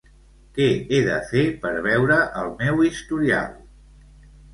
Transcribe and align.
Què 0.53 0.65
he 0.77 1.01
de 1.07 1.17
fer 1.31 1.43
per 1.65 1.73
veure 1.87 2.17
el 2.45 2.49
meu 2.63 2.81
historial? 2.87 3.53